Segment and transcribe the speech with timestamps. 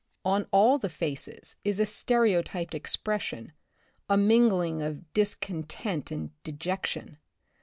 [0.25, 3.53] On all the faces is a ste reotyped expression,
[4.09, 7.19] a mingling of discontent and dejection.